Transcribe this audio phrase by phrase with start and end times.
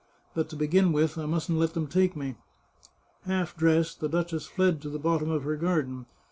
[0.33, 2.33] But to begin with, I mustn't let them take me!"
[3.27, 6.07] Half dressed, the duchess fled to the bottom of her gar den.